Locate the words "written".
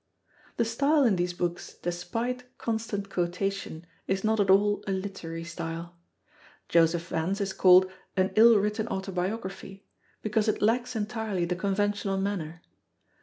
8.57-8.87